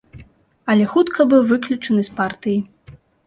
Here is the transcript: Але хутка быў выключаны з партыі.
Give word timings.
Але 0.73 0.87
хутка 0.93 1.25
быў 1.35 1.45
выключаны 1.53 2.01
з 2.09 2.17
партыі. 2.21 2.59